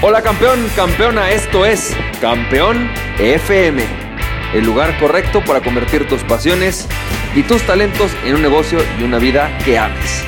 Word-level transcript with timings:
Hola 0.00 0.22
campeón, 0.22 0.60
campeona, 0.76 1.32
esto 1.32 1.66
es 1.66 1.92
Campeón 2.20 2.88
FM, 3.18 3.82
el 4.54 4.64
lugar 4.64 4.96
correcto 5.00 5.42
para 5.44 5.60
convertir 5.60 6.06
tus 6.06 6.22
pasiones 6.22 6.86
y 7.34 7.42
tus 7.42 7.62
talentos 7.62 8.12
en 8.24 8.36
un 8.36 8.42
negocio 8.42 8.78
y 9.00 9.02
una 9.02 9.18
vida 9.18 9.58
que 9.64 9.76
ames. 9.76 10.22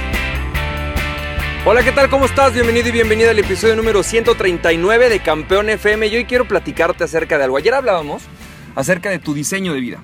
Hola, 1.65 1.85
¿qué 1.85 1.93
tal? 1.93 2.11
¿Cómo 2.11 2.25
estás? 2.25 2.53
Bienvenido 2.53 2.89
y 2.89 2.91
bienvenida 2.91 3.31
al 3.31 3.39
episodio 3.39 3.77
número 3.77 4.03
139 4.03 5.09
de 5.09 5.21
Campeón 5.21 5.71
FM. 5.71 6.09
Y 6.09 6.17
hoy 6.17 6.25
quiero 6.25 6.49
platicarte 6.49 7.05
acerca 7.05 7.39
de 7.39 7.45
algo. 7.45 7.57
Ayer 7.57 7.73
hablábamos 7.73 8.25
acerca 8.75 9.09
de 9.09 9.21
tu 9.21 9.35
diseño 9.35 9.73
de 9.73 9.79
vida. 9.79 10.03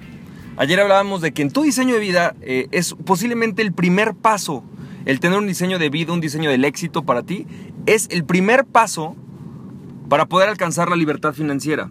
Ayer 0.57 0.79
hablábamos 0.79 1.23
de 1.23 1.33
que 1.33 1.43
en 1.43 1.51
tu 1.51 1.65
diseño 1.65 1.95
de 1.95 2.01
vida 2.01 2.37
eh, 2.41 2.69
es 2.71 2.95
posiblemente 3.05 3.63
el 3.63 3.73
primer 3.73 4.15
paso, 4.15 4.63
el 5.07 5.19
tener 5.19 5.37
un 5.41 5.49
diseño 5.49 5.81
de 5.81 5.91
vida, 5.91 6.13
un 6.13 6.21
diseño 6.21 6.51
del 6.51 6.65
éxito 6.65 7.03
para 7.03 7.25
ti, 7.25 7.49
es 7.87 8.07
el 8.13 8.25
primer 8.25 8.65
paso 8.65 9.17
para 10.09 10.27
poder 10.27 10.49
alcanzar 10.49 10.89
la 10.89 10.97
libertad 10.97 11.33
financiera. 11.33 11.91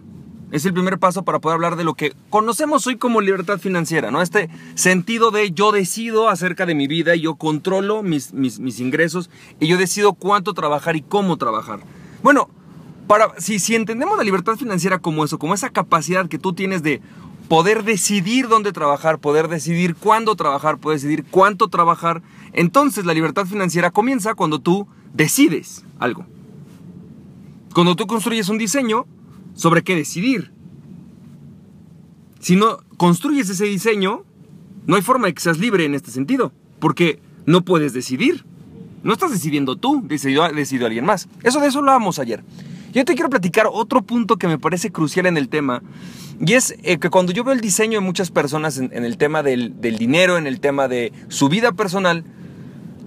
Es 0.52 0.66
el 0.66 0.74
primer 0.74 1.00
paso 1.00 1.24
para 1.24 1.40
poder 1.40 1.56
hablar 1.56 1.76
de 1.76 1.84
lo 1.84 1.96
que 1.96 2.14
conocemos 2.30 2.86
hoy 2.88 2.98
como 2.98 3.20
libertad 3.20 3.60
financiera, 3.60 4.12
¿no? 4.12 4.22
Este 4.22 4.50
sentido 4.76 5.32
de 5.32 5.52
yo 5.52 5.72
decido 5.72 6.30
acerca 6.30 6.66
de 6.66 6.76
mi 6.76 6.88
vida, 6.88 7.16
yo 7.16 7.36
controlo 7.36 8.04
mis, 8.04 8.32
mis, 8.32 8.80
ingresos 8.80 9.30
y 9.60 9.68
yo 9.68 9.78
decido 9.78 10.14
cuánto 10.14 10.54
trabajar 10.54 10.96
y 10.96 11.02
cómo 11.02 11.38
trabajar. 11.38 11.80
Bueno, 12.22 12.50
para, 13.08 13.34
si, 13.40 13.60
si 13.60 13.76
entendemos 13.76 14.18
la 14.18 14.24
libertad 14.24 14.56
financiera 14.56 15.00
como 15.00 15.26
eso, 15.26 15.40
como 15.40 15.54
esa 15.56 15.72
capacidad 15.72 16.30
que 16.30 16.40
tú 16.40 16.54
tienes 16.54 16.84
de 16.84 17.02
poder 17.50 17.84
decidir 17.84 18.48
dónde 18.48 18.72
trabajar, 18.72 19.20
poder 19.20 19.48
decidir 19.48 19.96
cuándo 19.96 20.36
trabajar, 20.36 20.78
poder 20.78 21.00
decidir 21.00 21.26
cuánto 21.30 21.68
trabajar, 21.68 22.22
entonces 22.54 23.06
la 23.06 23.14
libertad 23.14 23.46
financiera 23.46 23.92
comienza 23.92 24.36
cuando 24.36 24.60
tú 24.60 24.88
decides 25.14 25.84
algo. 26.00 26.26
Cuando 27.76 27.98
tú 27.98 28.08
construyes 28.08 28.48
un 28.48 28.58
diseño 28.58 29.06
sobre 29.54 29.84
qué 29.84 29.98
decidir. 29.98 30.54
Si 32.40 32.56
no 32.56 32.78
construyes 32.96 33.50
ese 33.50 33.66
diseño, 33.66 34.24
no 34.88 34.96
hay 34.96 35.02
forma 35.02 35.28
de 35.28 35.34
que 35.34 35.42
seas 35.42 35.58
libre 35.58 35.84
en 35.84 35.94
este 35.94 36.10
sentido, 36.10 36.54
porque 36.80 37.20
no 37.46 37.66
puedes 37.66 37.92
decidir. 37.92 38.46
No 39.04 39.12
estás 39.12 39.32
decidiendo 39.32 39.76
tú, 39.76 40.02
decidió, 40.08 40.48
decidió 40.54 40.86
alguien 40.86 41.04
más. 41.04 41.28
Eso 41.44 41.60
de 41.60 41.68
eso 41.68 41.80
hablábamos 41.80 42.18
ayer. 42.18 42.46
Yo 42.94 43.04
te 43.04 43.14
quiero 43.14 43.30
platicar 43.30 43.68
otro 43.70 44.04
punto 44.04 44.38
que 44.38 44.48
me 44.48 44.58
parece 44.58 44.94
crucial 44.94 45.26
en 45.26 45.36
el 45.36 45.50
tema, 45.50 45.84
y 46.40 46.54
es 46.54 46.76
eh, 46.82 46.98
que 46.98 47.10
cuando 47.10 47.34
yo 47.34 47.44
veo 47.44 47.54
el 47.54 47.60
diseño 47.60 48.00
de 48.00 48.06
muchas 48.06 48.32
personas 48.32 48.78
en, 48.78 48.94
el 48.94 49.18
tema 49.18 49.44
del, 49.44 49.82
del 49.82 49.98
dinero, 49.98 50.38
en 50.38 50.48
el 50.48 50.62
tema 50.62 50.88
de 50.88 51.12
su 51.28 51.50
vida 51.50 51.74
personal, 51.74 52.24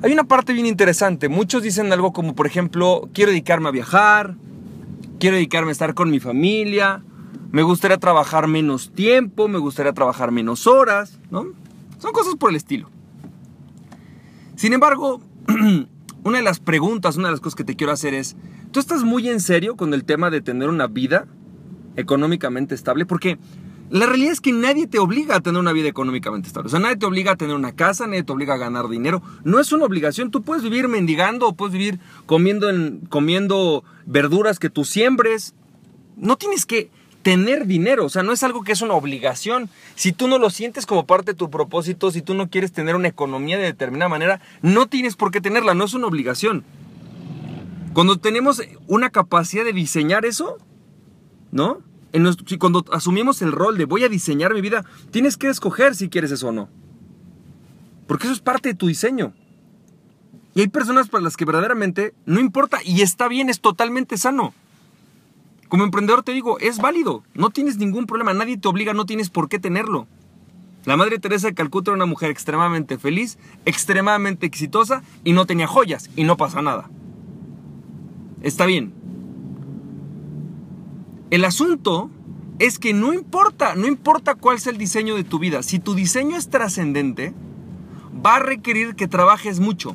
hay 0.02 0.12
una 0.12 0.24
parte 0.24 0.52
bien 0.52 0.66
interesante. 0.66 1.30
Muchos 1.30 1.62
dicen 1.62 1.90
algo 1.90 2.12
como, 2.12 2.34
por 2.34 2.46
ejemplo, 2.46 3.08
quiero 3.14 3.30
dedicarme 3.30 3.68
a 3.68 3.72
viajar, 3.72 4.36
quiero 5.18 5.36
dedicarme 5.36 5.70
a 5.70 5.72
estar 5.72 5.94
con 5.94 6.10
mi 6.10 6.20
familia, 6.20 7.02
me 7.50 7.62
gustaría 7.62 7.98
trabajar 7.98 8.46
menos 8.46 8.92
tiempo, 8.92 9.48
me 9.48 9.58
gustaría 9.58 9.92
trabajar 9.92 10.30
menos 10.30 10.66
horas, 10.66 11.18
¿no? 11.30 11.46
Son 11.98 12.12
cosas 12.12 12.34
por 12.36 12.50
el 12.50 12.56
estilo. 12.56 12.90
Sin 14.56 14.72
embargo, 14.72 15.20
una 16.24 16.38
de 16.38 16.44
las 16.44 16.60
preguntas, 16.60 17.16
una 17.16 17.28
de 17.28 17.32
las 17.32 17.40
cosas 17.40 17.56
que 17.56 17.64
te 17.64 17.76
quiero 17.76 17.92
hacer 17.92 18.14
es, 18.14 18.36
¿tú 18.70 18.80
estás 18.80 19.04
muy 19.04 19.28
en 19.28 19.40
serio 19.40 19.76
con 19.76 19.94
el 19.94 20.04
tema 20.04 20.30
de 20.30 20.40
tener 20.40 20.68
una 20.68 20.86
vida 20.86 21.26
económicamente 21.96 22.74
estable? 22.74 23.06
Porque 23.06 23.38
la 23.90 24.06
realidad 24.06 24.32
es 24.32 24.40
que 24.40 24.52
nadie 24.52 24.86
te 24.86 24.98
obliga 24.98 25.36
a 25.36 25.40
tener 25.40 25.58
una 25.58 25.72
vida 25.72 25.88
económicamente 25.88 26.48
estable. 26.48 26.66
O 26.66 26.70
sea, 26.70 26.80
nadie 26.80 26.96
te 26.96 27.06
obliga 27.06 27.32
a 27.32 27.36
tener 27.36 27.56
una 27.56 27.72
casa, 27.72 28.06
nadie 28.06 28.22
te 28.22 28.32
obliga 28.32 28.54
a 28.54 28.58
ganar 28.58 28.88
dinero. 28.88 29.22
No 29.44 29.60
es 29.60 29.72
una 29.72 29.84
obligación. 29.84 30.30
Tú 30.30 30.42
puedes 30.42 30.62
vivir 30.62 30.88
mendigando 30.88 31.54
puedes 31.54 31.72
vivir 31.72 31.98
comiendo, 32.26 32.68
comiendo 33.08 33.84
verduras 34.04 34.58
que 34.58 34.68
tú 34.68 34.84
siembres. 34.84 35.54
No 36.16 36.36
tienes 36.36 36.66
que 36.66 36.90
tener 37.22 37.66
dinero. 37.66 38.04
O 38.04 38.08
sea, 38.08 38.22
no 38.22 38.32
es 38.32 38.42
algo 38.42 38.62
que 38.62 38.72
es 38.72 38.82
una 38.82 38.94
obligación. 38.94 39.70
Si 39.94 40.12
tú 40.12 40.28
no 40.28 40.38
lo 40.38 40.50
sientes 40.50 40.84
como 40.84 41.06
parte 41.06 41.32
de 41.32 41.38
tu 41.38 41.50
propósito, 41.50 42.10
si 42.10 42.20
tú 42.20 42.34
no 42.34 42.50
quieres 42.50 42.72
tener 42.72 42.94
una 42.94 43.08
economía 43.08 43.56
de 43.56 43.64
determinada 43.64 44.08
manera, 44.08 44.40
no 44.60 44.86
tienes 44.86 45.16
por 45.16 45.30
qué 45.30 45.40
tenerla. 45.40 45.74
No 45.74 45.84
es 45.84 45.94
una 45.94 46.06
obligación. 46.06 46.64
Cuando 47.94 48.18
tenemos 48.18 48.62
una 48.86 49.10
capacidad 49.10 49.64
de 49.64 49.72
diseñar 49.72 50.26
eso, 50.26 50.58
¿no? 51.50 51.87
Cuando 52.58 52.84
asumimos 52.92 53.42
el 53.42 53.52
rol 53.52 53.78
de 53.78 53.84
voy 53.84 54.04
a 54.04 54.08
diseñar 54.08 54.54
mi 54.54 54.60
vida, 54.60 54.84
tienes 55.10 55.36
que 55.36 55.48
escoger 55.48 55.94
si 55.94 56.08
quieres 56.08 56.30
eso 56.30 56.48
o 56.48 56.52
no. 56.52 56.68
Porque 58.06 58.24
eso 58.24 58.34
es 58.34 58.40
parte 58.40 58.70
de 58.70 58.74
tu 58.74 58.86
diseño. 58.86 59.34
Y 60.54 60.60
hay 60.62 60.68
personas 60.68 61.08
para 61.08 61.22
las 61.22 61.36
que 61.36 61.44
verdaderamente 61.44 62.14
no 62.26 62.40
importa 62.40 62.78
y 62.84 63.02
está 63.02 63.28
bien, 63.28 63.48
es 63.48 63.60
totalmente 63.60 64.16
sano. 64.16 64.54
Como 65.68 65.84
emprendedor 65.84 66.22
te 66.22 66.32
digo, 66.32 66.58
es 66.58 66.78
válido, 66.78 67.22
no 67.34 67.50
tienes 67.50 67.76
ningún 67.76 68.06
problema, 68.06 68.32
nadie 68.32 68.56
te 68.56 68.68
obliga, 68.68 68.94
no 68.94 69.04
tienes 69.04 69.28
por 69.28 69.48
qué 69.48 69.58
tenerlo. 69.58 70.06
La 70.86 70.96
Madre 70.96 71.18
Teresa 71.18 71.48
de 71.48 71.54
Calcuta 71.54 71.90
era 71.90 71.96
una 71.96 72.06
mujer 72.06 72.30
extremadamente 72.30 72.96
feliz, 72.96 73.36
extremadamente 73.66 74.46
exitosa 74.46 75.02
y 75.22 75.34
no 75.34 75.44
tenía 75.44 75.66
joyas 75.66 76.08
y 76.16 76.24
no 76.24 76.38
pasa 76.38 76.62
nada. 76.62 76.88
Está 78.40 78.64
bien, 78.64 78.94
el 81.30 81.44
asunto 81.44 82.10
es 82.58 82.78
que 82.78 82.94
no 82.94 83.12
importa, 83.12 83.74
no 83.74 83.86
importa 83.86 84.34
cuál 84.34 84.58
sea 84.58 84.72
el 84.72 84.78
diseño 84.78 85.14
de 85.14 85.24
tu 85.24 85.38
vida, 85.38 85.62
si 85.62 85.78
tu 85.78 85.94
diseño 85.94 86.36
es 86.36 86.48
trascendente, 86.48 87.34
va 88.24 88.36
a 88.36 88.40
requerir 88.40 88.94
que 88.94 89.08
trabajes 89.08 89.60
mucho. 89.60 89.94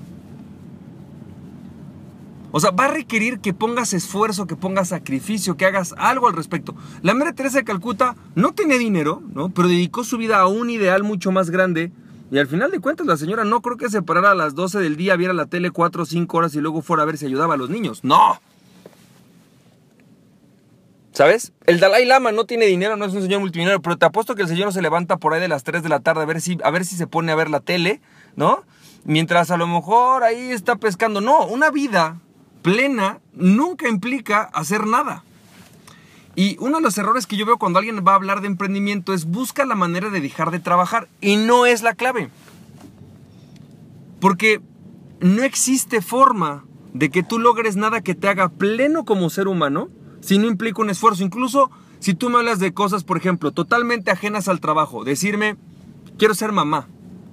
O 2.55 2.59
sea, 2.59 2.69
va 2.69 2.85
a 2.85 2.89
requerir 2.89 3.39
que 3.39 3.51
pongas 3.51 3.93
esfuerzo, 3.93 4.45
que 4.45 4.55
pongas 4.55 4.89
sacrificio, 4.89 5.57
que 5.57 5.65
hagas 5.65 5.95
algo 5.97 6.27
al 6.27 6.35
respecto. 6.35 6.75
La 7.01 7.15
Madre 7.15 7.33
Teresa 7.33 7.57
de 7.57 7.63
Calcuta 7.63 8.15
no 8.35 8.53
tenía 8.53 8.77
dinero, 8.77 9.23
¿no? 9.33 9.49
Pero 9.49 9.67
dedicó 9.67 10.03
su 10.03 10.17
vida 10.17 10.39
a 10.39 10.45
un 10.45 10.69
ideal 10.69 11.03
mucho 11.03 11.31
más 11.31 11.49
grande. 11.49 11.91
Y 12.31 12.37
al 12.37 12.45
final 12.45 12.69
de 12.69 12.79
cuentas, 12.79 13.07
la 13.07 13.17
señora 13.17 13.43
no 13.43 13.61
creo 13.61 13.77
que 13.77 13.89
se 13.89 14.03
parara 14.03 14.31
a 14.31 14.35
las 14.35 14.53
12 14.53 14.79
del 14.79 14.97
día, 14.97 15.15
viera 15.15 15.33
la 15.33 15.47
tele 15.47 15.71
4 15.71 16.03
o 16.03 16.05
5 16.05 16.37
horas 16.37 16.53
y 16.53 16.61
luego 16.61 16.83
fuera 16.83 17.01
a 17.01 17.05
ver 17.07 17.17
si 17.17 17.25
ayudaba 17.25 17.55
a 17.55 17.57
los 17.57 17.71
niños. 17.71 18.03
No. 18.03 18.39
¿Sabes? 21.13 21.53
El 21.67 21.79
Dalai 21.79 22.05
Lama 22.05 22.31
no 22.31 22.45
tiene 22.45 22.65
dinero, 22.65 22.97
no 22.97 23.05
es 23.05 23.13
un 23.13 23.21
señor 23.21 23.39
multimillonario, 23.39 23.83
pero 23.83 23.97
te 23.97 24.05
apuesto 24.05 24.33
que 24.33 24.41
el 24.41 24.47
señor 24.47 24.65
no 24.65 24.71
se 24.71 24.81
levanta 24.81 25.17
por 25.17 25.33
ahí 25.33 25.39
de 25.39 25.47
las 25.47 25.63
3 25.63 25.83
de 25.83 25.89
la 25.89 25.99
tarde 25.99 26.23
a 26.23 26.25
ver 26.25 26.41
si, 26.41 26.57
a 26.63 26.71
ver 26.71 26.85
si 26.85 26.95
se 26.95 27.05
pone 27.05 27.31
a 27.31 27.35
ver 27.35 27.51
la 27.51 27.59
tele, 27.59 28.01
¿no? 28.35 28.63
Mientras 29.05 29.51
a 29.51 29.57
lo 29.57 29.67
mejor 29.67 30.23
ahí 30.23 30.49
está 30.49 30.75
pescando. 30.75 31.21
No, 31.21 31.45
una 31.45 31.69
vida 31.69 32.19
plena 32.63 33.19
nunca 33.33 33.87
implica 33.87 34.41
hacer 34.53 34.87
nada. 34.87 35.23
Y 36.35 36.57
uno 36.59 36.77
de 36.77 36.83
los 36.83 36.97
errores 36.97 37.27
que 37.27 37.37
yo 37.37 37.45
veo 37.45 37.59
cuando 37.59 37.77
alguien 37.77 38.03
va 38.03 38.13
a 38.13 38.15
hablar 38.15 38.41
de 38.41 38.47
emprendimiento 38.47 39.13
es 39.13 39.25
busca 39.25 39.65
la 39.65 39.75
manera 39.75 40.09
de 40.09 40.19
dejar 40.19 40.49
de 40.49 40.59
trabajar. 40.59 41.09
Y 41.21 41.35
no 41.35 41.67
es 41.67 41.83
la 41.83 41.93
clave. 41.93 42.31
Porque 44.19 44.61
no 45.19 45.43
existe 45.43 46.01
forma 46.01 46.65
de 46.93 47.11
que 47.11 47.21
tú 47.21 47.37
logres 47.37 47.75
nada 47.75 48.01
que 48.01 48.15
te 48.15 48.27
haga 48.27 48.49
pleno 48.49 49.05
como 49.05 49.29
ser 49.29 49.47
humano 49.47 49.89
si 50.23 50.37
no 50.37 50.47
implica 50.47 50.81
un 50.81 50.89
esfuerzo. 50.89 51.23
Incluso 51.23 51.69
si 51.99 52.13
tú 52.13 52.29
me 52.29 52.37
hablas 52.37 52.59
de 52.59 52.73
cosas, 52.73 53.03
por 53.03 53.17
ejemplo, 53.17 53.51
totalmente 53.51 54.09
ajenas 54.09 54.47
al 54.47 54.61
trabajo, 54.61 55.03
decirme, 55.03 55.57
quiero 56.17 56.33
ser 56.33 56.51
mamá, 56.51 56.87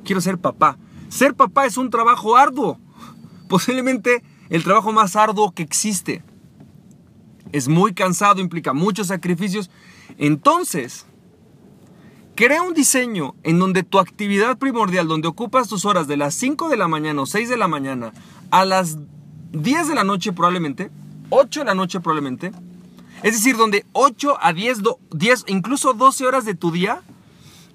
quiero 0.04 0.20
ser 0.20 0.38
papá. 0.38 0.76
Ser 1.08 1.34
papá 1.34 1.66
es 1.66 1.76
un 1.76 1.90
trabajo 1.90 2.36
arduo, 2.36 2.78
posiblemente 3.48 4.22
el 4.48 4.64
trabajo 4.64 4.92
más 4.92 5.16
arduo 5.16 5.52
que 5.52 5.62
existe. 5.62 6.22
Es 7.52 7.68
muy 7.68 7.94
cansado, 7.94 8.40
implica 8.40 8.72
muchos 8.72 9.08
sacrificios. 9.08 9.70
Entonces, 10.18 11.06
crea 12.34 12.62
un 12.62 12.74
diseño 12.74 13.34
en 13.42 13.58
donde 13.58 13.82
tu 13.82 13.98
actividad 13.98 14.58
primordial, 14.58 15.08
donde 15.08 15.28
ocupas 15.28 15.68
tus 15.68 15.84
horas 15.84 16.06
de 16.06 16.16
las 16.16 16.34
5 16.34 16.68
de 16.68 16.76
la 16.76 16.88
mañana 16.88 17.22
o 17.22 17.26
6 17.26 17.48
de 17.48 17.56
la 17.56 17.68
mañana 17.68 18.12
a 18.50 18.64
las 18.64 18.98
10 19.52 19.88
de 19.88 19.94
la 19.94 20.04
noche 20.04 20.32
probablemente, 20.32 20.90
8 21.30 21.60
de 21.60 21.66
la 21.66 21.74
noche 21.74 22.00
probablemente, 22.00 22.52
es 23.22 23.34
decir, 23.34 23.56
donde 23.56 23.84
8 23.92 24.38
a 24.40 24.52
10, 24.52 24.78
10, 25.12 25.44
incluso 25.48 25.92
12 25.92 26.26
horas 26.26 26.44
de 26.44 26.54
tu 26.54 26.70
día 26.70 27.02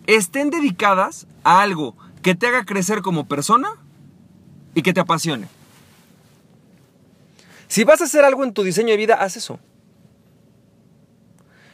estén 0.07 0.49
dedicadas 0.49 1.27
a 1.43 1.61
algo 1.61 1.95
que 2.21 2.35
te 2.35 2.47
haga 2.47 2.65
crecer 2.65 3.01
como 3.01 3.27
persona 3.27 3.69
y 4.73 4.81
que 4.81 4.93
te 4.93 4.99
apasione. 4.99 5.47
Si 7.67 7.83
vas 7.83 8.01
a 8.01 8.05
hacer 8.05 8.23
algo 8.23 8.43
en 8.43 8.53
tu 8.53 8.63
diseño 8.63 8.89
de 8.89 8.97
vida, 8.97 9.15
haz 9.15 9.37
eso. 9.37 9.59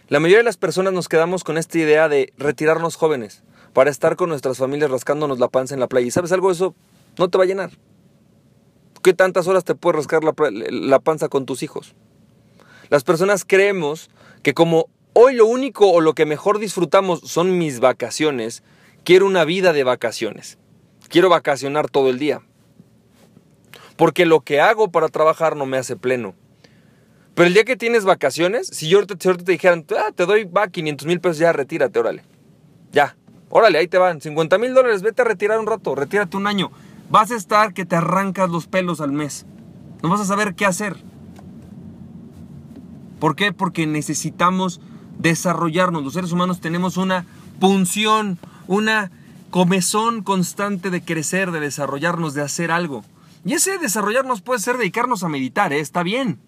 La 0.07 0.19
mayoría 0.19 0.39
de 0.39 0.43
las 0.43 0.57
personas 0.57 0.91
nos 0.91 1.07
quedamos 1.07 1.43
con 1.43 1.57
esta 1.57 1.77
idea 1.77 2.09
de 2.09 2.33
retirarnos 2.37 2.97
jóvenes 2.97 3.43
para 3.71 3.89
estar 3.89 4.17
con 4.17 4.29
nuestras 4.29 4.57
familias 4.57 4.91
rascándonos 4.91 5.39
la 5.39 5.47
panza 5.47 5.73
en 5.73 5.79
la 5.79 5.87
playa. 5.87 6.07
¿Y 6.07 6.11
sabes 6.11 6.33
algo? 6.33 6.51
Eso 6.51 6.75
no 7.17 7.29
te 7.29 7.37
va 7.37 7.45
a 7.45 7.47
llenar. 7.47 7.71
¿Qué 9.01 9.13
tantas 9.13 9.47
horas 9.47 9.63
te 9.63 9.73
puedes 9.73 9.95
rascar 9.95 10.21
la 10.23 10.99
panza 10.99 11.29
con 11.29 11.45
tus 11.45 11.63
hijos? 11.63 11.95
Las 12.91 13.05
personas 13.05 13.45
creemos 13.47 14.09
que 14.43 14.53
como 14.53 14.89
hoy 15.13 15.33
lo 15.33 15.45
único 15.45 15.89
o 15.89 16.01
lo 16.01 16.13
que 16.13 16.25
mejor 16.25 16.59
disfrutamos 16.59 17.21
son 17.21 17.57
mis 17.57 17.79
vacaciones, 17.79 18.63
quiero 19.05 19.25
una 19.25 19.45
vida 19.45 19.71
de 19.71 19.85
vacaciones. 19.85 20.57
Quiero 21.07 21.29
vacacionar 21.29 21.89
todo 21.89 22.09
el 22.09 22.19
día. 22.19 22.41
Porque 23.95 24.25
lo 24.25 24.41
que 24.41 24.59
hago 24.59 24.91
para 24.91 25.07
trabajar 25.07 25.55
no 25.55 25.65
me 25.65 25.77
hace 25.77 25.95
pleno. 25.95 26.35
Pero 27.33 27.47
el 27.47 27.53
día 27.53 27.63
que 27.63 27.77
tienes 27.77 28.03
vacaciones, 28.03 28.67
si 28.67 28.89
yo 28.89 28.97
ahorita, 28.97 29.15
te 29.15 29.51
dijeran, 29.53 29.85
ah, 29.97 30.11
te 30.13 30.25
doy, 30.25 30.43
va, 30.43 30.67
500 30.67 31.07
mil 31.07 31.21
pesos, 31.21 31.37
ya 31.37 31.53
retírate, 31.53 31.97
órale. 31.97 32.23
Ya, 32.91 33.15
órale, 33.49 33.77
ahí 33.77 33.87
te 33.87 33.99
van. 33.99 34.19
50 34.19 34.57
mil 34.57 34.73
dólares, 34.73 35.01
vete 35.01 35.21
a 35.21 35.25
retirar 35.25 35.61
un 35.61 35.65
rato, 35.65 35.95
retírate 35.95 36.35
un 36.35 36.45
año. 36.45 36.73
Vas 37.09 37.31
a 37.31 37.37
estar 37.37 37.73
que 37.73 37.85
te 37.85 37.95
arrancas 37.95 38.49
los 38.49 38.67
pelos 38.67 38.99
al 38.99 39.13
mes. 39.13 39.45
No 40.03 40.09
vas 40.09 40.19
a 40.19 40.25
saber 40.25 40.55
qué 40.55 40.65
hacer. 40.65 40.97
¿Por 43.21 43.35
qué? 43.35 43.53
Porque 43.53 43.85
necesitamos 43.85 44.81
desarrollarnos. 45.19 46.03
Los 46.03 46.13
seres 46.13 46.31
humanos 46.31 46.59
tenemos 46.59 46.97
una 46.97 47.27
punción, 47.59 48.39
una 48.65 49.11
comezón 49.51 50.23
constante 50.23 50.89
de 50.89 51.03
crecer, 51.03 51.51
de 51.51 51.59
desarrollarnos, 51.59 52.33
de 52.33 52.41
hacer 52.41 52.71
algo. 52.71 53.05
Y 53.45 53.53
ese 53.53 53.77
desarrollarnos 53.77 54.41
puede 54.41 54.59
ser 54.59 54.79
dedicarnos 54.79 55.23
a 55.23 55.29
meditar, 55.29 55.71
¿eh? 55.71 55.79
está 55.79 56.01
bien. 56.01 56.39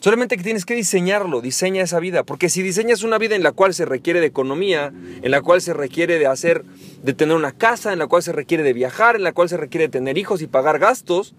Solamente 0.00 0.36
que 0.36 0.42
tienes 0.42 0.64
que 0.64 0.74
diseñarlo, 0.74 1.40
diseña 1.40 1.84
esa 1.84 2.00
vida, 2.00 2.24
porque 2.24 2.48
si 2.48 2.62
diseñas 2.62 3.04
una 3.04 3.18
vida 3.18 3.36
en 3.36 3.44
la 3.44 3.52
cual 3.52 3.74
se 3.74 3.84
requiere 3.84 4.18
de 4.18 4.26
economía, 4.26 4.92
en 5.22 5.30
la 5.30 5.40
cual 5.40 5.60
se 5.60 5.72
requiere 5.72 6.18
de 6.18 6.26
hacer, 6.26 6.64
de 7.04 7.14
tener 7.14 7.36
una 7.36 7.52
casa, 7.52 7.92
en 7.92 8.00
la 8.00 8.08
cual 8.08 8.24
se 8.24 8.32
requiere 8.32 8.64
de 8.64 8.72
viajar, 8.72 9.14
en 9.14 9.22
la 9.22 9.32
cual 9.32 9.48
se 9.48 9.56
requiere 9.56 9.86
de 9.86 9.92
tener 9.92 10.18
hijos 10.18 10.42
y 10.42 10.48
pagar 10.48 10.80
gastos, 10.80 11.36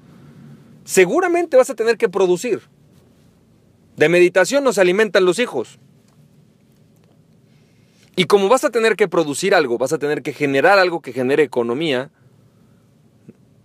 seguramente 0.86 1.58
vas 1.58 1.70
a 1.70 1.76
tener 1.76 1.98
que 1.98 2.08
producir. 2.08 2.62
De 3.98 4.10
meditación 4.10 4.64
nos 4.64 4.78
alimentan 4.78 5.26
los 5.26 5.40
hijos. 5.40 5.80
Y 8.16 8.26
como 8.26 8.48
vas 8.48 8.64
a 8.64 8.70
tener 8.70 8.96
que 8.96 9.08
producir 9.08 9.54
algo, 9.54 9.78
vas 9.78 9.92
a 9.92 9.98
tener 9.98 10.22
que 10.22 10.34
generar 10.34 10.80
algo 10.80 11.02
que 11.02 11.14
genere 11.14 11.44
economía, 11.44 12.12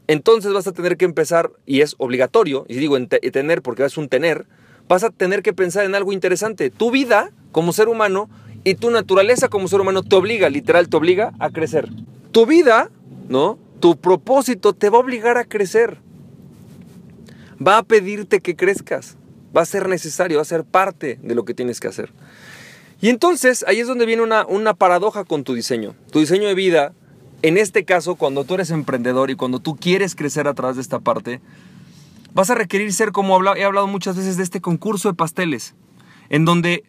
entonces 0.09 0.53
vas 0.53 0.67
a 0.67 0.73
tener 0.73 0.97
que 0.97 1.05
empezar, 1.05 1.53
y 1.65 1.83
es 1.83 1.95
obligatorio, 1.99 2.65
y 2.69 2.77
digo 2.77 2.97
tener 3.07 3.63
porque 3.63 3.85
es 3.85 3.97
un 3.97 4.09
tener, 4.09 4.47
vas 4.89 5.05
a 5.05 5.11
tener 5.11 5.43
que 5.43 5.53
pensar 5.53 5.85
en 5.85 5.95
algo 5.95 6.13
interesante. 6.13 6.71
Tu 6.71 6.91
vida 6.91 7.31
como 7.51 7.73
ser 7.73 7.89
humano 7.89 8.29
y 8.65 8.75
tu 8.75 8.91
naturaleza 8.91 9.49
como 9.49 9.69
ser 9.69 9.81
humano 9.81 10.03
te 10.03 10.17
obliga, 10.17 10.49
literal, 10.49 10.89
te 10.89 10.97
obliga 10.97 11.33
a 11.39 11.51
crecer. 11.51 11.89
Tu 12.31 12.47
vida, 12.47 12.91
¿no? 13.29 13.59
Tu 13.81 13.97
propósito 13.97 14.73
te 14.73 14.89
va 14.89 14.97
a 14.97 15.01
obligar 15.01 15.37
a 15.37 15.45
crecer. 15.45 15.99
Va 17.65 17.79
a 17.79 17.83
pedirte 17.83 18.41
que 18.41 18.57
crezcas. 18.57 19.17
Va 19.57 19.63
a 19.63 19.67
ser 19.67 19.89
necesario, 19.89 20.39
va 20.39 20.43
a 20.43 20.47
ser 20.47 20.65
parte 20.65 21.19
de 21.23 21.35
lo 21.35 21.45
que 21.45 21.55
tienes 21.55 21.81
que 21.81 21.89
hacer. 21.89 22.13
Y 23.01 23.09
entonces 23.09 23.65
ahí 23.67 23.81
es 23.81 23.89
donde 23.89 24.07
viene 24.07 24.23
una, 24.23 24.47
una 24.47 24.75
paradoja 24.75 25.25
con 25.25 25.45
tu 25.45 25.55
diseño. 25.55 25.95
Tu 26.11 26.21
diseño 26.21 26.49
de 26.49 26.55
vida, 26.55 26.93
en 27.43 27.59
este 27.59 27.85
caso, 27.85 28.15
cuando 28.15 28.45
tú 28.45 28.55
eres 28.55 28.71
emprendedor 28.71 29.31
y 29.31 29.35
cuando 29.35 29.59
tú 29.59 29.77
quieres 29.77 30.15
crecer 30.15 30.47
a 30.47 30.55
través 30.55 30.77
de 30.77 30.83
esta 30.83 31.01
parte, 31.01 31.41
vas 32.35 32.51
a 32.51 32.55
requerir 32.55 32.93
ser 32.93 33.13
como 33.13 33.43
he 33.55 33.65
hablado 33.65 33.87
muchas 33.87 34.17
veces 34.17 34.37
de 34.37 34.43
este 34.43 34.61
concurso 34.61 35.09
de 35.09 35.15
pasteles, 35.15 35.75
en 36.29 36.45
donde 36.45 36.85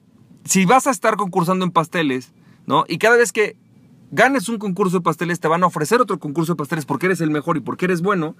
si 0.45 0.65
vas 0.65 0.88
a 0.88 0.92
estar 0.92 1.15
concursando 1.15 1.65
en 1.65 1.71
pasteles, 1.71 2.31
¿no? 2.65 2.86
Y 2.88 2.98
cada 2.98 3.18
vez 3.18 3.31
que 3.31 3.56
ganes 4.12 4.48
un 4.50 4.60
concurso 4.60 4.98
de 4.98 5.04
pasteles, 5.04 5.39
te 5.39 5.48
van 5.48 5.63
a 5.63 5.68
ofrecer 5.68 6.00
otro 6.00 6.19
concurso 6.19 6.54
de 6.54 6.57
pasteles 6.57 6.86
porque 6.86 7.07
eres 7.07 7.21
el 7.21 7.31
mejor 7.31 7.57
y 7.57 7.62
porque 7.62 7.86
eres 7.86 8.01
bueno. 8.01 8.36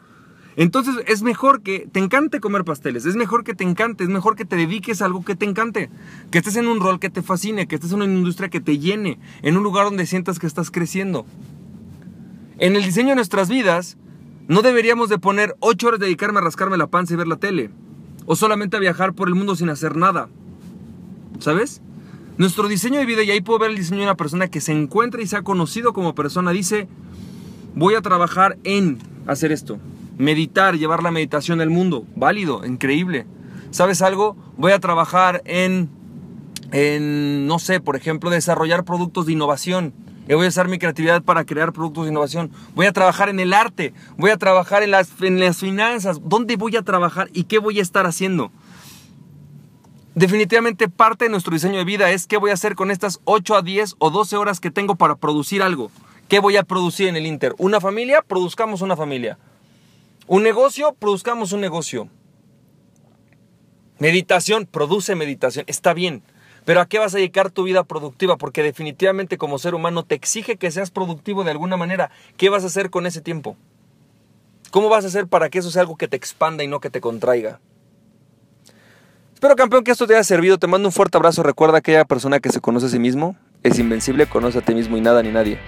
Entonces 0.55 0.95
es 1.07 1.23
mejor 1.23 1.61
que 1.61 1.88
te 1.91 2.00
encante 2.00 2.39
comer 2.39 2.63
pasteles, 2.63 3.05
es 3.05 3.15
mejor 3.15 3.44
que 3.44 3.55
te 3.55 3.63
encante, 3.63 4.03
es 4.03 4.09
mejor 4.09 4.35
que 4.35 4.45
te 4.45 4.55
dediques 4.55 5.01
a 5.01 5.05
algo 5.05 5.25
que 5.25 5.35
te 5.35 5.45
encante, 5.45 5.89
que 6.29 6.38
estés 6.38 6.55
en 6.57 6.67
un 6.67 6.79
rol 6.79 7.00
que 7.00 7.09
te 7.09 7.23
fascine, 7.23 7.67
que 7.67 7.75
estés 7.75 7.91
en 7.91 8.01
una 8.01 8.13
industria 8.13 8.50
que 8.50 8.61
te 8.61 8.77
llene, 8.77 9.19
en 9.41 9.57
un 9.57 9.63
lugar 9.63 9.85
donde 9.85 10.05
sientas 10.05 10.38
que 10.38 10.47
estás 10.47 10.69
creciendo. 10.69 11.25
En 12.59 12.75
el 12.75 12.83
diseño 12.83 13.09
de 13.09 13.15
nuestras 13.15 13.50
vidas, 13.50 13.97
no 14.47 14.61
deberíamos 14.61 15.09
de 15.09 15.17
poner 15.17 15.55
ocho 15.59 15.88
horas 15.88 16.00
de 16.00 16.05
dedicarme 16.05 16.39
a 16.39 16.44
rascarme 16.44 16.77
la 16.77 16.88
panza 16.88 17.13
y 17.13 17.17
ver 17.17 17.27
la 17.27 17.38
tele, 17.38 17.71
o 18.25 18.35
solamente 18.35 18.77
a 18.77 18.79
viajar 18.79 19.13
por 19.13 19.27
el 19.27 19.35
mundo 19.35 19.55
sin 19.55 19.69
hacer 19.69 19.95
nada. 19.95 20.29
¿Sabes? 21.39 21.81
Nuestro 22.38 22.67
diseño 22.67 23.00
de 23.00 23.05
vida, 23.05 23.23
y 23.23 23.31
ahí 23.31 23.41
puedo 23.41 23.59
ver 23.59 23.71
el 23.71 23.77
diseño 23.77 24.00
de 24.00 24.05
una 24.05 24.17
persona 24.17 24.47
que 24.47 24.61
se 24.61 24.71
encuentra 24.71 25.21
y 25.21 25.27
se 25.27 25.35
ha 25.35 25.41
conocido 25.41 25.94
como 25.94 26.13
persona, 26.13 26.51
dice, 26.51 26.88
voy 27.75 27.95
a 27.95 28.01
trabajar 28.01 28.57
en 28.63 29.00
hacer 29.27 29.51
esto, 29.51 29.79
meditar, 30.18 30.77
llevar 30.77 31.04
la 31.04 31.12
meditación 31.12 31.62
al 31.62 31.69
mundo. 31.69 32.06
Válido, 32.15 32.65
increíble. 32.65 33.25
¿Sabes 33.71 34.01
algo? 34.01 34.36
Voy 34.57 34.71
a 34.71 34.80
trabajar 34.80 35.42
en, 35.45 35.89
en, 36.71 37.48
no 37.48 37.60
sé, 37.60 37.80
por 37.80 37.95
ejemplo, 37.95 38.30
desarrollar 38.30 38.83
productos 38.83 39.25
de 39.25 39.33
innovación. 39.33 39.94
Y 40.27 40.36
voy 40.36 40.45
a 40.45 40.50
usar 40.50 40.69
mi 40.69 40.80
creatividad 40.80 41.21
para 41.21 41.44
crear 41.44 41.74
productos 41.74 42.06
de 42.06 42.12
innovación. 42.12 42.51
Voy 42.75 42.86
a 42.86 42.94
trabajar 42.94 43.30
en 43.30 43.39
el 43.39 43.54
arte. 43.54 43.94
Voy 44.18 44.31
a 44.31 44.38
trabajar 44.38 44.83
en 44.83 44.92
las, 44.92 45.10
en 45.21 45.39
las 45.39 45.57
finanzas. 45.57 46.21
¿Dónde 46.24 46.56
voy 46.56 46.77
a 46.77 46.81
trabajar 46.81 47.30
y 47.33 47.44
qué 47.44 47.60
voy 47.60 47.80
a 47.80 47.81
estar 47.81 48.06
haciendo? 48.06 48.51
Definitivamente 50.15 50.88
parte 50.88 51.25
de 51.25 51.31
nuestro 51.31 51.54
diseño 51.54 51.80
de 51.80 51.86
vida 51.86 52.12
es 52.12 52.27
qué 52.27 52.38
voy 52.38 52.51
a 52.51 52.54
hacer 52.54 52.75
con 52.75 52.92
estas 52.92 53.19
8 53.24 53.56
a 53.56 53.62
10 53.63 53.95
o 53.98 54.12
12 54.12 54.38
horas 54.38 54.60
que 54.60 54.69
tengo 54.69 54.95
para 54.95 55.15
producir 55.15 55.63
algo. 55.63 55.89
¿Qué 56.30 56.39
voy 56.39 56.56
a 56.56 56.63
producir 56.63 57.07
en 57.07 57.15
el 57.15 57.25
Inter? 57.25 57.56
¿Una 57.57 57.81
familia? 57.81 58.21
Produzcamos 58.21 58.81
una 58.81 58.95
familia. 58.95 59.38
Un 60.28 60.44
negocio, 60.44 60.94
produzcamos 60.98 61.52
un 61.52 61.62
negocio. 61.62 62.08
Meditación, 64.00 64.66
produce 64.66 65.16
meditación. 65.16 65.66
Está 65.68 65.94
bien. 65.94 66.24
Pero 66.66 66.80
¿a 66.80 66.86
qué 66.86 67.00
vas 67.00 67.14
a 67.14 67.18
dedicar 67.18 67.52
tu 67.52 67.64
vida 67.64 67.84
productiva? 67.84 68.38
Porque 68.38 68.64
definitivamente 68.64 69.38
como 69.38 69.60
ser 69.60 69.75
humano 69.75 70.04
te 70.04 70.16
exige 70.16 70.56
que 70.56 70.72
seas 70.72 70.92
productivo 70.92 71.44
de 71.44 71.52
alguna 71.52 71.78
manera. 71.78 72.10
¿Qué 72.38 72.50
vas 72.50 72.64
a 72.64 72.68
hacer 72.68 72.90
con 72.90 73.06
ese 73.06 73.22
tiempo? 73.22 73.58
¿Cómo 74.72 74.90
vas 74.90 75.04
a 75.04 75.10
hacer 75.10 75.28
para 75.28 75.50
que 75.50 75.60
eso 75.60 75.72
sea 75.72 75.81
algo 75.81 75.98
que 75.98 76.08
te 76.08 76.18
expanda 76.18 76.64
y 76.64 76.68
no 76.68 76.80
que 76.80 76.90
te 76.90 77.02
contraiga? 77.02 77.60
Espero, 79.34 79.56
campeón, 79.56 79.84
que 79.84 79.92
esto 79.92 80.08
te 80.08 80.16
haya 80.16 80.24
servido. 80.24 80.58
Te 80.58 80.68
mando 80.68 80.88
un 80.88 80.94
fuerte 80.94 81.18
abrazo. 81.18 81.44
Recuerda 81.44 81.81
que 81.81 81.92
aquella 81.92 82.06
persona 82.06 82.40
que 82.40 82.50
se 82.50 82.62
conoce 82.62 82.86
a 82.86 82.90
sí 82.90 83.00
mismo 83.00 83.36
es 83.62 83.78
invencible, 83.78 84.25
conoce 84.25 84.60
a 84.60 84.62
ti 84.62 84.74
mismo 84.74 84.96
y 84.96 85.02
nada 85.02 85.22
ni 85.22 85.31
nadie 85.31 85.60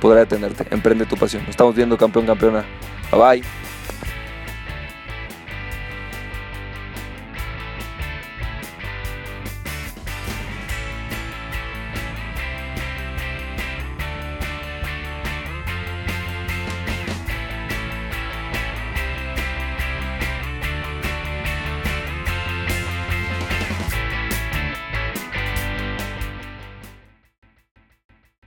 podrá 0.00 0.20
detenerte. 0.20 0.66
Emprende 0.70 1.06
tu 1.06 1.16
pasión. 1.16 1.42
Nos 1.42 1.50
estamos 1.50 1.74
viendo, 1.74 1.96
campeón, 1.96 2.26
campeona. 2.26 2.64
Bye 3.10 3.40
bye. 3.40 3.67